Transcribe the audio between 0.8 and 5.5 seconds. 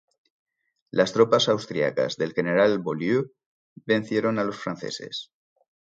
Las tropas austríacas del general Beaulieu vencieron a los franceses.